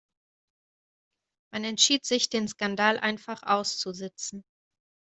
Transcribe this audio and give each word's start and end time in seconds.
Man 1.53 1.63
entschied 1.63 2.05
sich, 2.07 2.27
den 2.27 2.47
Skandal 2.47 2.97
einfach 2.97 3.43
auszusitzen. 3.43 4.43